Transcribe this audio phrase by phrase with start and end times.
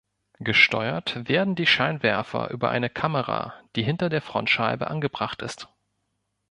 [0.39, 5.67] Gesteuert werden die Scheinwerfer über eine Kamera, die hinter der Frontscheibe angebracht ist.